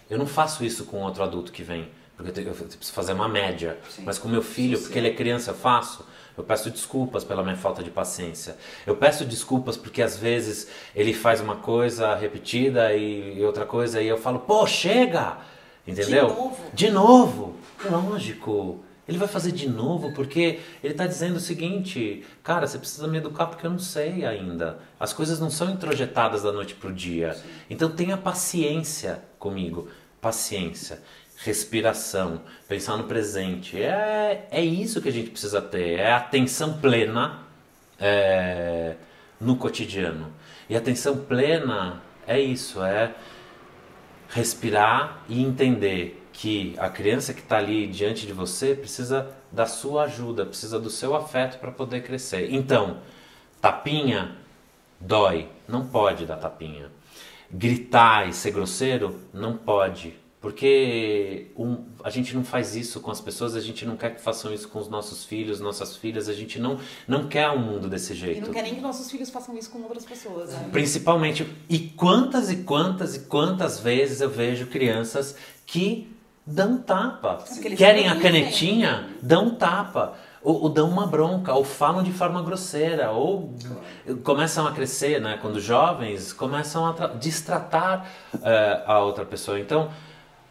Eu 0.09 0.17
não 0.17 0.25
faço 0.25 0.65
isso 0.65 0.85
com 0.85 1.01
outro 1.03 1.23
adulto 1.23 1.51
que 1.51 1.61
vem, 1.61 1.89
porque 2.17 2.39
eu, 2.39 2.53
preciso 2.53 2.91
fazer 2.91 3.13
uma 3.13 3.29
média. 3.29 3.77
Mas 3.99 4.17
com 4.17 4.27
meu 4.27 4.41
filho, 4.41 4.79
porque 4.79 4.97
ele 4.97 5.09
é 5.09 5.13
criança, 5.13 5.51
eu 5.51 5.55
faço. 5.55 6.05
Eu 6.35 6.43
peço 6.43 6.71
desculpas 6.71 7.23
pela 7.23 7.43
minha 7.43 7.55
falta 7.55 7.83
de 7.83 7.91
paciência. 7.91 8.57
Eu 8.87 8.95
peço 8.95 9.23
desculpas 9.23 9.77
porque 9.77 10.01
às 10.01 10.17
vezes 10.17 10.67
ele 10.95 11.13
faz 11.13 11.39
uma 11.39 11.57
coisa 11.57 12.15
repetida 12.15 12.91
e 12.95 13.43
outra 13.43 13.67
coisa 13.67 14.01
e 14.01 14.07
eu 14.07 14.17
falo, 14.17 14.39
pô, 14.39 14.65
chega! 14.65 15.52
Entendeu? 15.85 16.27
De 16.27 16.33
novo? 16.33 16.57
De 16.73 16.91
novo! 16.91 17.55
Lógico. 17.89 18.83
Ele 19.07 19.17
vai 19.17 19.27
fazer 19.27 19.51
de 19.51 19.67
novo 19.67 20.13
porque 20.13 20.61
ele 20.81 20.93
está 20.93 21.05
dizendo 21.05 21.35
o 21.35 21.39
seguinte, 21.39 22.23
cara, 22.41 22.65
você 22.65 22.77
precisa 22.77 23.05
me 23.05 23.17
educar 23.17 23.47
porque 23.47 23.65
eu 23.65 23.71
não 23.71 23.79
sei 23.79 24.25
ainda. 24.25 24.79
As 24.97 25.11
coisas 25.11 25.41
não 25.41 25.49
são 25.49 25.69
introjetadas 25.69 26.43
da 26.43 26.53
noite 26.53 26.73
para 26.73 26.89
o 26.89 26.93
dia. 26.93 27.35
Então 27.69 27.89
tenha 27.89 28.15
paciência 28.15 29.21
comigo, 29.37 29.89
paciência, 30.21 31.01
respiração, 31.43 32.41
pensar 32.65 32.95
no 32.95 33.03
presente. 33.03 33.81
É, 33.81 34.47
é 34.49 34.63
isso 34.63 35.01
que 35.01 35.09
a 35.09 35.11
gente 35.11 35.31
precisa 35.31 35.61
ter, 35.61 35.99
é 35.99 36.13
atenção 36.13 36.77
plena 36.79 37.39
é, 37.99 38.95
no 39.39 39.57
cotidiano. 39.57 40.31
E 40.69 40.77
atenção 40.77 41.17
plena 41.17 42.01
é 42.25 42.39
isso, 42.39 42.81
é 42.81 43.13
respirar 44.33 45.23
e 45.29 45.41
entender 45.41 46.27
que 46.33 46.73
a 46.79 46.89
criança 46.89 47.33
que 47.33 47.41
está 47.41 47.57
ali 47.57 47.85
diante 47.85 48.25
de 48.25 48.33
você 48.33 48.73
precisa 48.73 49.31
da 49.51 49.67
sua 49.67 50.05
ajuda, 50.05 50.45
precisa 50.45 50.79
do 50.79 50.89
seu 50.89 51.15
afeto 51.15 51.59
para 51.59 51.71
poder 51.71 52.01
crescer. 52.01 52.51
Então, 52.51 52.97
tapinha 53.61 54.35
dói, 54.99 55.47
não 55.67 55.85
pode 55.85 56.25
dar 56.25 56.37
tapinha. 56.37 56.89
Gritar 57.51 58.27
e 58.27 58.33
ser 58.33 58.51
grosseiro, 58.51 59.19
não 59.31 59.55
pode. 59.55 60.15
Porque 60.43 61.53
um, 61.55 61.85
a 62.03 62.09
gente 62.09 62.35
não 62.35 62.43
faz 62.43 62.75
isso 62.75 62.99
com 62.99 63.09
as 63.09 63.21
pessoas, 63.21 63.55
a 63.55 63.61
gente 63.61 63.85
não 63.85 63.95
quer 63.95 64.13
que 64.13 64.19
façam 64.19 64.53
isso 64.53 64.67
com 64.67 64.77
os 64.77 64.89
nossos 64.89 65.23
filhos, 65.23 65.61
nossas 65.61 65.95
filhas, 65.95 66.27
a 66.27 66.33
gente 66.33 66.59
não, 66.59 66.77
não 67.07 67.29
quer 67.29 67.49
um 67.49 67.59
mundo 67.59 67.87
desse 67.87 68.13
jeito. 68.13 68.39
E 68.39 68.41
não 68.41 68.51
quer 68.51 68.63
nem 68.63 68.75
que 68.75 68.81
nossos 68.81 69.09
filhos 69.09 69.29
façam 69.29 69.57
isso 69.57 69.71
com 69.71 69.81
outras 69.83 70.03
pessoas. 70.03 70.51
Né? 70.51 70.67
Principalmente. 70.69 71.47
E 71.69 71.79
quantas 71.79 72.51
e 72.51 72.57
quantas 72.57 73.15
e 73.15 73.19
quantas 73.21 73.79
vezes 73.79 74.19
eu 74.19 74.29
vejo 74.29 74.67
crianças 74.67 75.37
que 75.65 76.13
dão 76.45 76.77
tapa. 76.77 77.41
Querem 77.77 78.09
a 78.09 78.19
canetinha, 78.19 79.11
dão 79.21 79.55
tapa. 79.55 80.15
Ou, 80.43 80.63
ou, 80.63 80.69
dão 80.69 80.89
uma 80.89 81.07
bronca, 81.07 81.53
ou 81.53 81.63
falam 81.63 82.03
de 82.03 82.11
forma 82.11 82.43
grosseira, 82.43 83.11
ou 83.11 83.55
começam 84.25 84.67
a 84.67 84.73
crescer, 84.73 85.21
né? 85.21 85.39
Quando 85.41 85.57
jovens, 85.57 86.33
começam 86.33 86.85
a 86.85 87.07
destratar 87.07 88.11
uh, 88.33 88.39
a 88.85 88.99
outra 88.99 89.23
pessoa. 89.23 89.57
Então, 89.57 89.89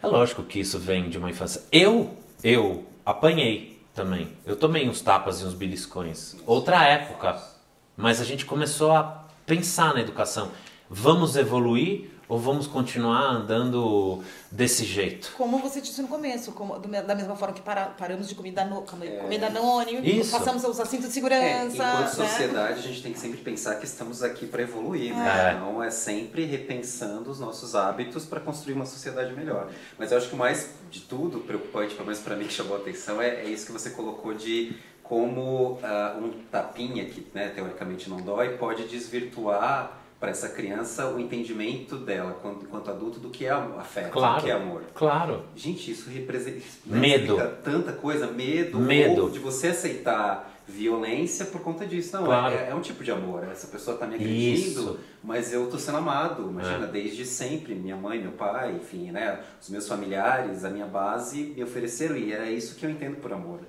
é 0.03 0.07
lógico 0.07 0.43
que 0.43 0.59
isso 0.59 0.77
vem 0.77 1.09
de 1.09 1.17
uma 1.17 1.29
infância. 1.29 1.63
Eu, 1.71 2.17
eu 2.43 2.85
apanhei 3.05 3.81
também. 3.95 4.27
Eu 4.45 4.57
tomei 4.57 4.89
uns 4.89 4.99
tapas 4.99 5.39
e 5.39 5.45
uns 5.45 5.53
beliscões. 5.53 6.35
Outra 6.45 6.83
época. 6.83 7.41
Mas 7.95 8.19
a 8.19 8.25
gente 8.25 8.45
começou 8.45 8.91
a 8.91 9.25
pensar 9.45 9.93
na 9.93 10.01
educação. 10.01 10.51
Vamos 10.89 11.37
evoluir 11.37 12.09
ou 12.27 12.39
vamos 12.39 12.67
continuar 12.67 13.21
andando 13.21 14.23
desse 14.51 14.85
jeito? 14.85 15.33
Como 15.37 15.59
você 15.59 15.81
disse 15.81 16.01
no 16.01 16.07
começo, 16.07 16.51
como, 16.51 16.79
do, 16.79 16.87
da 16.87 17.15
mesma 17.15 17.35
forma 17.35 17.53
que 17.53 17.61
para, 17.61 17.87
paramos 17.87 18.27
de 18.29 18.35
comida, 18.35 18.63
no, 18.63 18.81
comida 18.81 19.45
é, 19.45 19.49
anônima, 19.49 20.01
passamos 20.31 20.63
a 20.63 20.69
usar 20.69 20.85
cinto 20.85 21.07
de 21.07 21.13
segurança. 21.13 21.45
É, 21.45 21.65
enquanto 21.65 22.17
né? 22.17 22.27
sociedade, 22.27 22.79
a 22.79 22.81
gente 22.81 23.01
tem 23.01 23.13
que 23.13 23.19
sempre 23.19 23.39
pensar 23.41 23.75
que 23.75 23.85
estamos 23.85 24.23
aqui 24.23 24.45
para 24.45 24.61
evoluir, 24.61 25.13
né? 25.13 25.51
É. 25.51 25.53
Então 25.55 25.83
é 25.83 25.89
sempre 25.89 26.45
repensando 26.45 27.29
os 27.29 27.39
nossos 27.39 27.75
hábitos 27.75 28.25
para 28.25 28.39
construir 28.39 28.73
uma 28.73 28.85
sociedade 28.85 29.33
melhor. 29.33 29.69
Mas 29.97 30.11
eu 30.11 30.17
acho 30.17 30.29
que 30.29 30.35
o 30.35 30.37
mais 30.37 30.69
de 30.89 31.01
tudo 31.01 31.39
preocupante, 31.39 31.93
pelo 31.93 32.05
menos 32.05 32.21
para 32.21 32.35
mim 32.35 32.45
que 32.45 32.53
chamou 32.53 32.77
a 32.77 32.79
atenção, 32.79 33.21
é, 33.21 33.41
é 33.41 33.45
isso 33.45 33.65
que 33.65 33.71
você 33.71 33.89
colocou 33.89 34.33
de 34.33 34.75
como 35.03 35.73
uh, 35.73 36.23
um 36.23 36.31
tapinha 36.49 37.05
que 37.05 37.27
né, 37.33 37.49
teoricamente 37.49 38.09
não 38.09 38.17
dói 38.17 38.57
pode 38.57 38.87
desvirtuar 38.87 40.02
para 40.23 40.31
essa 40.31 40.47
criança 40.47 41.09
o 41.09 41.19
entendimento 41.19 41.97
dela 41.97 42.39
enquanto 42.61 42.89
adulto 42.89 43.19
do 43.19 43.29
que 43.29 43.45
é 43.45 43.49
afeto, 43.51 44.09
claro, 44.09 44.37
do 44.37 44.43
que 44.45 44.49
é 44.49 44.53
amor. 44.53 44.83
Claro. 44.95 45.43
Gente, 45.53 45.91
isso 45.91 46.09
representa 46.09 46.61
né, 46.85 46.97
medo. 46.97 47.35
tanta 47.61 47.91
coisa, 47.91 48.27
medo, 48.27 48.79
medo 48.79 49.29
de 49.29 49.39
você 49.39 49.67
aceitar 49.67 50.49
violência 50.65 51.47
por 51.47 51.59
conta 51.59 51.85
disso. 51.85 52.15
Não, 52.15 52.23
claro. 52.23 52.55
é, 52.55 52.69
é, 52.69 52.73
um 52.73 52.79
tipo 52.79 53.03
de 53.03 53.11
amor. 53.11 53.43
Essa 53.51 53.67
pessoa 53.67 53.95
está 53.95 54.07
me 54.07 54.15
agredindo, 54.15 54.81
isso. 54.81 54.99
mas 55.21 55.51
eu 55.51 55.65
estou 55.65 55.77
sendo 55.77 55.97
amado. 55.97 56.49
Imagina, 56.49 56.85
é. 56.85 56.89
desde 56.89 57.25
sempre, 57.25 57.75
minha 57.75 57.97
mãe, 57.97 58.21
meu 58.21 58.31
pai, 58.31 58.77
enfim, 58.77 59.11
né, 59.11 59.41
os 59.61 59.69
meus 59.69 59.85
familiares, 59.89 60.63
a 60.63 60.69
minha 60.69 60.87
base 60.87 61.53
me 61.53 61.61
ofereceram 61.61 62.15
e 62.15 62.31
era 62.31 62.49
isso 62.49 62.75
que 62.75 62.85
eu 62.85 62.89
entendo 62.89 63.17
por 63.17 63.33
amor. 63.33 63.59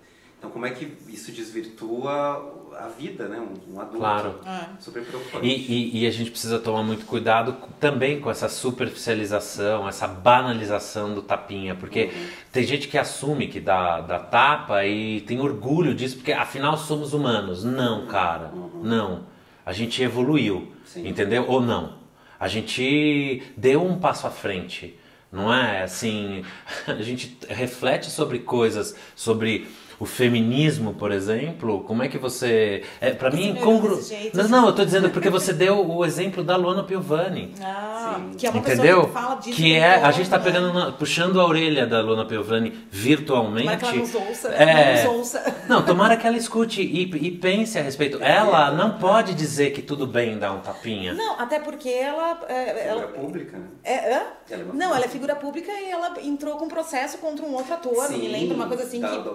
Então, 0.44 0.52
como 0.52 0.66
é 0.66 0.70
que 0.72 0.92
isso 1.08 1.32
desvirtua 1.32 2.52
a 2.78 2.88
vida, 2.88 3.28
né? 3.28 3.40
Um, 3.40 3.76
um 3.76 3.80
adulto. 3.80 3.96
Claro. 3.96 4.40
É. 4.44 4.78
Super 4.78 5.02
preocupante. 5.02 5.46
E, 5.46 5.50
e, 5.50 6.02
e, 6.02 6.06
a 6.06 6.10
gente 6.10 6.30
precisa 6.30 6.58
tomar 6.58 6.82
muito 6.82 7.06
cuidado 7.06 7.56
também 7.80 8.20
com 8.20 8.30
essa 8.30 8.46
superficialização, 8.46 9.88
essa 9.88 10.06
banalização 10.06 11.14
do 11.14 11.22
tapinha, 11.22 11.74
porque 11.74 12.10
uhum. 12.14 12.26
tem 12.52 12.62
gente 12.62 12.88
que 12.88 12.98
assume 12.98 13.48
que 13.48 13.58
dá, 13.58 14.02
dá 14.02 14.18
tapa 14.18 14.84
e 14.84 15.22
tem 15.22 15.40
orgulho 15.40 15.94
disso, 15.94 16.16
porque 16.16 16.32
afinal 16.32 16.76
somos 16.76 17.14
humanos. 17.14 17.64
Não, 17.64 18.00
uhum. 18.00 18.06
cara, 18.06 18.50
uhum. 18.52 18.82
não. 18.82 19.22
A 19.64 19.72
gente 19.72 20.02
evoluiu, 20.02 20.70
Sim. 20.84 21.08
entendeu? 21.08 21.46
Ou 21.48 21.62
não. 21.62 21.94
A 22.38 22.48
gente 22.48 23.42
deu 23.56 23.82
um 23.82 23.98
passo 23.98 24.26
à 24.26 24.30
frente. 24.30 25.00
Não 25.32 25.52
é 25.52 25.82
assim, 25.82 26.44
a 26.86 27.02
gente 27.02 27.36
reflete 27.48 28.10
sobre 28.10 28.40
coisas, 28.40 28.94
sobre 29.16 29.66
o 29.98 30.04
feminismo, 30.04 30.94
por 30.94 31.12
exemplo, 31.12 31.82
como 31.84 32.02
é 32.02 32.08
que 32.08 32.18
você. 32.18 32.82
É, 33.00 33.10
para 33.10 33.30
mim, 33.30 33.50
incongru... 33.50 34.00
Não, 34.32 34.48
não, 34.48 34.66
eu 34.66 34.72
tô 34.74 34.84
dizendo 34.84 35.10
porque 35.10 35.30
você 35.30 35.52
deu 35.52 35.88
o 35.88 36.04
exemplo 36.04 36.42
da 36.42 36.56
Luana 36.56 36.82
Piovani. 36.82 37.54
Ah, 37.62 38.20
que 38.36 38.46
é 38.46 38.50
uma 38.50 38.58
Entendeu? 38.58 39.06
que 39.06 39.12
fala 39.12 39.34
disso. 39.36 39.56
Que 39.56 39.74
é, 39.74 39.94
a 39.96 40.10
gente 40.10 40.28
tá 40.28 40.38
né? 40.38 40.44
pegando, 40.44 40.92
puxando 40.94 41.40
a 41.40 41.46
orelha 41.46 41.86
da 41.86 42.00
Luana 42.00 42.24
Piovani 42.24 42.72
virtualmente. 42.90 43.64
Tomara 43.64 43.78
que 43.78 43.86
ela 43.86 43.96
nos 43.96 44.14
ouça. 44.14 44.48
É... 44.48 45.04
Não, 45.04 45.16
ouça. 45.16 45.56
não, 45.68 45.82
tomara 45.84 46.16
que 46.16 46.26
ela 46.26 46.36
escute 46.36 46.82
e, 46.82 47.02
e 47.02 47.30
pense 47.30 47.78
a 47.78 47.82
respeito. 47.82 48.18
Ela 48.22 48.70
não 48.70 48.98
pode 48.98 49.34
dizer 49.34 49.72
que 49.72 49.82
tudo 49.82 50.06
bem 50.06 50.38
dar 50.38 50.52
um 50.52 50.60
tapinha. 50.60 51.14
Não, 51.14 51.38
até 51.38 51.58
porque 51.60 51.88
ela. 51.88 52.40
É, 52.48 52.88
ela... 52.88 53.00
Figura 53.02 53.20
pública, 53.20 53.58
né? 53.58 53.66
É, 53.82 53.94
é? 53.94 54.26
Ela 54.50 54.62
é 54.62 54.66
não, 54.72 54.94
ela 54.94 55.04
é 55.04 55.08
figura 55.08 55.36
pública 55.36 55.70
e 55.72 55.90
ela 55.90 56.14
entrou 56.22 56.56
com 56.56 56.68
processo 56.68 57.18
contra 57.18 57.44
um 57.44 57.54
outro 57.54 57.74
ator. 57.74 58.06
Sim, 58.06 58.18
me 58.18 58.28
lembra 58.28 58.56
uma 58.56 58.66
coisa 58.66 58.82
assim 58.82 59.00
da, 59.00 59.08
que. 59.08 59.18
Da 59.18 59.30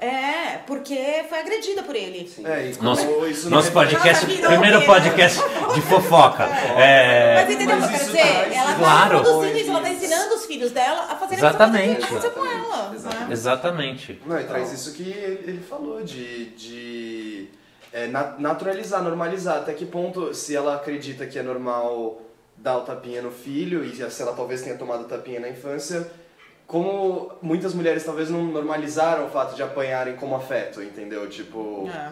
é, 0.00 0.58
porque 0.66 1.24
foi 1.28 1.38
agredida 1.40 1.82
por 1.82 1.96
ele. 1.96 2.28
Sim. 2.28 2.46
É, 2.46 2.72
nosso, 2.80 3.26
isso 3.26 3.50
nosso 3.50 3.72
podcast, 3.72 4.24
primeiro 4.26 4.82
podcast 4.82 5.40
de 5.74 5.80
fofoca. 5.82 6.44
É. 6.44 7.34
Mas 7.34 7.50
entendeu 7.54 7.76
o 7.76 7.80
que 7.80 7.84
eu 7.84 7.90
quero 7.90 8.04
dizer? 8.04 8.52
Ela 8.54 8.72
tá 8.72 8.78
claro. 8.78 9.20
produzindo 9.22 9.58
isso, 9.58 9.70
ela 9.70 9.80
tá 9.80 9.90
ensinando 9.90 10.34
os 10.34 10.46
filhos 10.46 10.70
dela 10.70 11.06
a 11.10 11.16
fazer 11.16 11.34
Exatamente. 11.34 12.00
isso 12.00 12.20
que 12.20 12.30
com 12.30 12.46
ela. 12.46 12.92
Exatamente. 12.94 13.26
Né? 13.26 13.32
Exatamente. 13.32 14.22
Não, 14.24 14.40
e 14.40 14.44
traz 14.44 14.72
isso 14.72 14.92
que 14.94 15.10
ele 15.10 15.60
falou, 15.68 16.02
de, 16.04 16.50
de 16.50 17.48
é, 17.92 18.06
naturalizar, 18.38 19.02
normalizar. 19.02 19.58
Até 19.58 19.74
que 19.74 19.84
ponto, 19.84 20.32
se 20.32 20.54
ela 20.54 20.76
acredita 20.76 21.26
que 21.26 21.38
é 21.38 21.42
normal 21.42 22.22
dar 22.56 22.78
o 22.78 22.80
tapinha 22.82 23.20
no 23.20 23.32
filho, 23.32 23.84
e 23.84 23.96
se 24.10 24.22
ela 24.22 24.32
talvez 24.32 24.62
tenha 24.62 24.76
tomado 24.76 25.04
tapinha 25.04 25.40
na 25.40 25.48
infância 25.48 26.08
como 26.68 27.32
muitas 27.40 27.72
mulheres 27.72 28.04
talvez 28.04 28.28
não 28.28 28.44
normalizaram 28.44 29.26
o 29.26 29.30
fato 29.30 29.56
de 29.56 29.62
apanharem 29.62 30.14
como 30.16 30.36
afeto, 30.36 30.82
entendeu? 30.82 31.26
Tipo, 31.26 31.88
é. 31.88 32.10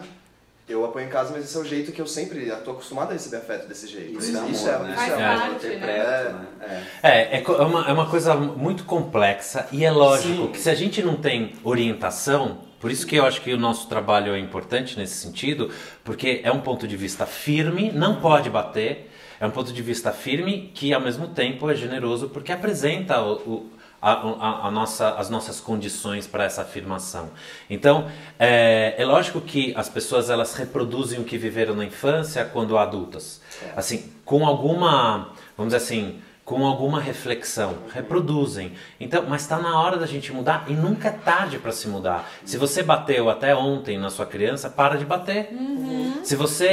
eu 0.67 0.83
apanho 0.83 1.07
em 1.07 1.11
casa, 1.11 1.31
mas 1.31 1.45
esse 1.45 1.55
é 1.55 1.59
o 1.59 1.63
jeito 1.63 1.91
que 1.91 2.01
eu 2.01 2.07
sempre 2.07 2.47
estou 2.47 2.73
acostumada 2.73 3.11
a 3.11 3.13
receber 3.13 3.37
afeto 3.37 3.67
desse 3.67 3.85
jeito. 3.85 4.17
Isso, 4.17 4.31
isso, 4.31 4.45
isso 4.49 4.67
é, 4.67 4.79
né? 4.79 4.93
isso 4.95 5.13
é, 5.13 5.37
parte, 5.37 5.67
né? 5.67 5.75
é, 5.75 6.33
né? 6.33 6.87
é, 7.03 7.09
é, 7.37 7.43
é, 7.43 7.51
uma, 7.51 7.87
é 7.87 7.93
uma 7.93 8.09
coisa 8.09 8.33
muito 8.33 8.83
complexa 8.83 9.67
e 9.71 9.85
é 9.85 9.91
lógico 9.91 10.47
Sim. 10.47 10.51
que 10.51 10.59
se 10.59 10.71
a 10.71 10.75
gente 10.75 11.03
não 11.03 11.17
tem 11.17 11.53
orientação, 11.63 12.57
por 12.79 12.89
isso 12.89 13.05
que 13.05 13.15
eu 13.15 13.25
acho 13.25 13.41
que 13.41 13.53
o 13.53 13.59
nosso 13.59 13.87
trabalho 13.87 14.33
é 14.33 14.39
importante 14.39 14.97
nesse 14.97 15.17
sentido, 15.17 15.69
porque 16.03 16.41
é 16.43 16.51
um 16.51 16.61
ponto 16.61 16.87
de 16.87 16.97
vista 16.97 17.27
firme, 17.27 17.91
não 17.91 18.19
pode 18.19 18.49
bater, 18.49 19.11
é 19.39 19.45
um 19.45 19.51
ponto 19.51 19.71
de 19.71 19.83
vista 19.83 20.11
firme 20.11 20.71
que 20.73 20.91
ao 20.91 21.01
mesmo 21.01 21.27
tempo 21.27 21.69
é 21.69 21.75
generoso 21.75 22.29
porque 22.29 22.51
apresenta 22.51 23.21
o, 23.21 23.33
o 23.35 23.76
a, 24.01 24.11
a, 24.11 24.67
a 24.67 24.71
nossa, 24.71 25.09
as 25.15 25.29
nossas 25.29 25.59
condições 25.59 26.27
para 26.27 26.43
essa 26.43 26.61
afirmação. 26.61 27.29
Então, 27.69 28.07
é, 28.37 28.95
é, 28.97 29.05
lógico 29.05 29.41
que 29.41 29.73
as 29.75 29.89
pessoas 29.89 30.29
elas 30.29 30.53
reproduzem 30.55 31.19
o 31.19 31.23
que 31.23 31.37
viveram 31.37 31.75
na 31.75 31.85
infância 31.85 32.45
quando 32.45 32.77
adultas. 32.77 33.41
Assim, 33.75 34.11
com 34.23 34.45
alguma, 34.45 35.29
vamos 35.57 35.73
dizer 35.73 35.77
assim, 35.77 36.19
com 36.47 36.65
alguma 36.65 37.01
reflexão, 37.01 37.75
reproduzem. 37.93 38.71
Então, 39.01 39.25
mas 39.27 39.41
está 39.41 39.59
na 39.59 39.81
hora 39.81 39.97
da 39.97 40.05
gente 40.05 40.31
mudar 40.31 40.63
e 40.69 40.73
nunca 40.73 41.09
é 41.09 41.11
tarde 41.11 41.59
para 41.59 41.73
se 41.73 41.89
mudar. 41.89 42.29
Se 42.45 42.57
você 42.57 42.81
bateu 42.81 43.29
até 43.29 43.53
ontem 43.53 43.97
na 43.97 44.09
sua 44.09 44.25
criança, 44.25 44.69
para 44.69 44.97
de 44.97 45.03
bater. 45.03 45.49
Uhum. 45.51 46.23
Se 46.23 46.37
você 46.37 46.67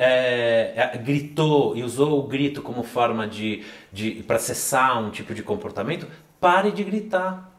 é, 0.00 0.72
é 0.74 0.98
gritou 0.98 1.76
e 1.76 1.84
usou 1.84 2.18
o 2.18 2.24
grito 2.24 2.60
como 2.60 2.82
forma 2.82 3.28
de, 3.28 3.62
de 3.92 4.24
para 4.26 4.38
cessar 4.40 5.00
um 5.00 5.10
tipo 5.10 5.32
de 5.32 5.44
comportamento, 5.44 6.08
Pare 6.40 6.70
de 6.70 6.82
gritar. 6.82 7.50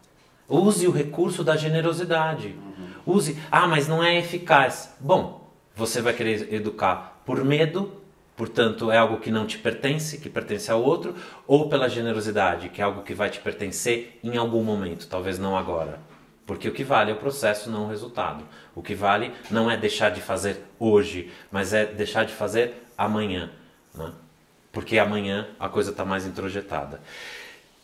Use 0.50 0.88
o 0.88 0.92
recurso 0.92 1.44
da 1.44 1.56
generosidade. 1.56 2.48
Uhum. 2.48 3.16
Use, 3.16 3.38
ah, 3.52 3.68
mas 3.68 3.88
não 3.88 4.04
é 4.04 4.18
eficaz. 4.18 4.96
Bom, 5.00 5.50
você 5.76 6.02
vai 6.02 6.14
querer 6.14 6.54
educar 6.54 7.22
por 7.26 7.44
medo, 7.46 7.92
portanto 8.36 8.92
é 8.92 8.98
algo 8.98 9.20
que 9.20 9.32
não 9.32 9.46
te 9.46 9.58
pertence, 9.58 10.18
que 10.18 10.30
pertence 10.30 10.70
ao 10.70 10.84
outro, 10.84 11.16
ou 11.48 11.70
pela 11.70 11.88
generosidade, 11.88 12.70
que 12.70 12.82
é 12.82 12.84
algo 12.84 13.04
que 13.04 13.14
vai 13.14 13.30
te 13.30 13.40
pertencer 13.40 14.20
em 14.24 14.36
algum 14.36 14.64
momento, 14.64 15.08
talvez 15.08 15.40
não 15.40 15.58
agora. 15.58 16.00
Porque 16.46 16.68
o 16.68 16.74
que 16.74 16.84
vale 16.84 17.12
é 17.12 17.14
o 17.14 17.18
processo, 17.18 17.70
não 17.70 17.86
o 17.86 17.88
resultado. 17.88 18.44
O 18.76 18.82
que 18.82 18.94
vale 18.94 19.32
não 19.50 19.72
é 19.72 19.78
deixar 19.78 20.10
de 20.10 20.22
fazer 20.22 20.62
hoje, 20.78 21.32
mas 21.50 21.72
é 21.72 21.86
deixar 21.86 22.26
de 22.26 22.34
fazer 22.34 22.74
amanhã. 22.98 23.52
Né? 23.94 24.12
Porque 24.72 24.98
amanhã 24.98 25.48
a 25.60 25.70
coisa 25.70 25.92
está 25.92 26.04
mais 26.04 26.26
introjetada. 26.26 27.00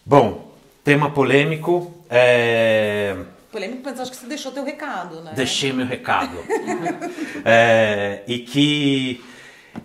Bom, 0.05 0.46
tema 0.87 1.09
polêmico. 1.09 1.93
É... 2.09 3.13
Polêmico, 3.51 3.81
mas 3.83 3.99
acho 3.99 4.09
que 4.09 4.15
você 4.15 4.25
deixou 4.25 4.53
teu 4.53 4.63
recado, 4.63 5.19
né? 5.19 5.33
Deixei 5.35 5.73
meu 5.73 5.85
recado. 5.85 6.37
é, 7.43 8.23
e 8.25 8.39
que 8.39 9.21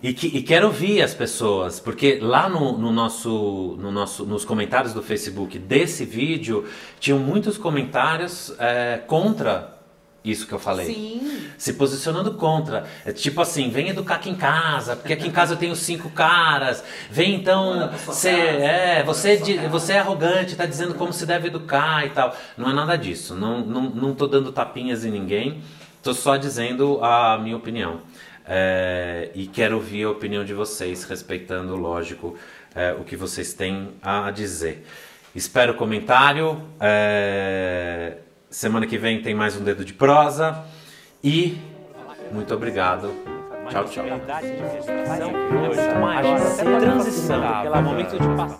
e, 0.01 0.13
que, 0.13 0.27
e 0.27 0.41
quero 0.41 0.67
ouvir 0.67 1.01
as 1.01 1.13
pessoas, 1.13 1.77
porque 1.77 2.19
lá 2.21 2.47
no, 2.47 2.77
no, 2.77 2.89
nosso, 2.89 3.77
no 3.79 3.91
nosso, 3.91 4.25
nos 4.25 4.45
comentários 4.45 4.93
do 4.93 5.03
Facebook 5.03 5.59
desse 5.59 6.05
vídeo, 6.05 6.65
tinham 7.01 7.19
muitos 7.19 7.57
comentários 7.57 8.55
é, 8.57 9.01
contra 9.05 9.72
isso 10.23 10.47
que 10.47 10.53
eu 10.53 10.59
falei. 10.59 10.85
Sim. 10.85 11.49
Se 11.57 11.73
posicionando 11.73 12.33
contra. 12.35 12.85
É 13.05 13.11
tipo 13.11 13.41
assim, 13.41 13.69
vem 13.69 13.89
educar 13.89 14.15
aqui 14.15 14.29
em 14.29 14.35
casa, 14.35 14.95
porque 14.95 15.13
aqui 15.13 15.27
em 15.27 15.31
casa 15.31 15.53
eu 15.53 15.57
tenho 15.57 15.75
cinco 15.75 16.09
caras. 16.09 16.83
Vem 17.11 17.35
então 17.35 17.91
ser. 18.11 18.61
É, 18.61 19.03
você, 19.03 19.37
você 19.69 19.93
é 19.93 19.99
arrogante, 19.99 20.55
tá 20.55 20.65
dizendo 20.65 20.93
como 20.93 21.11
se 21.11 21.25
deve 21.25 21.47
educar 21.47 22.05
e 22.05 22.09
tal. 22.11 22.35
Não 22.57 22.69
é 22.69 22.73
nada 22.73 22.95
disso. 22.97 23.35
Não, 23.35 23.59
não, 23.65 23.81
não 23.89 24.15
tô 24.15 24.27
dando 24.27 24.51
tapinhas 24.51 25.03
em 25.03 25.11
ninguém. 25.11 25.61
Tô 26.01 26.13
só 26.13 26.37
dizendo 26.37 26.99
a 27.03 27.37
minha 27.37 27.57
opinião. 27.57 28.01
É, 28.45 29.29
e 29.33 29.47
quero 29.47 29.75
ouvir 29.75 30.03
a 30.03 30.09
opinião 30.09 30.43
de 30.43 30.53
vocês, 30.53 31.05
respeitando, 31.05 31.75
lógico, 31.75 32.37
é, 32.75 32.91
o 32.91 33.03
que 33.03 33.15
vocês 33.15 33.53
têm 33.53 33.89
a 34.01 34.29
dizer. 34.31 34.85
Espero 35.33 35.73
comentário. 35.75 36.61
É, 36.79 38.17
semana 38.53 38.85
que 38.85 38.97
vem 38.97 39.21
tem 39.21 39.33
mais 39.33 39.57
um 39.57 39.63
dedo 39.63 39.83
de 39.83 39.93
prosa. 39.93 40.63
E 41.23 41.57
muito 42.31 42.53
obrigado. 42.53 43.11
Tchau, 43.69 43.85
tchau. 43.85 44.05
Transição, 46.79 47.43
é 47.43 47.81
momento 47.81 48.11
de 48.11 48.27
passar. 48.35 48.59